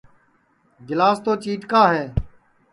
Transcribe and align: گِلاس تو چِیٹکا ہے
گِلاس 0.87 1.17
تو 1.25 1.31
چِیٹکا 1.43 1.83
ہے 1.93 2.05